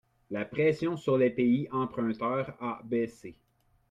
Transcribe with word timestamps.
La 0.31 0.45
pression 0.45 0.97
sur 0.97 1.15
les 1.15 1.29
pays 1.29 1.67
emprunteurs 1.71 2.57
a 2.59 2.81
baissé. 2.85 3.35